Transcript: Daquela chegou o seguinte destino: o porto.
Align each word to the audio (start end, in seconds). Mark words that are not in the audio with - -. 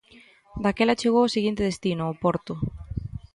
Daquela 0.63 0.99
chegou 1.01 1.23
o 1.25 1.33
seguinte 1.35 1.67
destino: 1.69 2.03
o 2.13 2.17
porto. 2.23 2.53